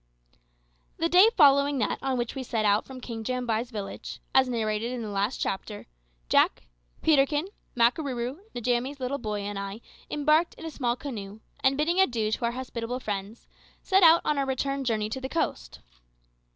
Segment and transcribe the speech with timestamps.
[0.97, 4.91] The day following that on which we set out from King Jambai's village, as narrated
[4.91, 5.85] in the last chapter,
[6.27, 6.63] Jack,
[7.03, 9.79] Peterkin, Makarooroo, Njamie's little boy, and I
[10.09, 13.45] embarked in a small canoe, and bidding adieu to our hospitable friends,
[13.83, 15.81] set out on our return journey to the coast.